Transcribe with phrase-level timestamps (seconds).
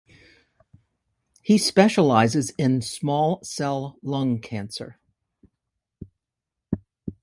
[1.43, 4.97] He specialises in small cell lung cancer.